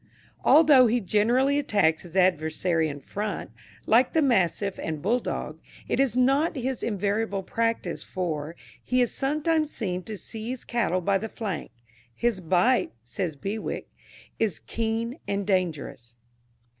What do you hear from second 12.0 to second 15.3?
His bite, says Bewick, is keen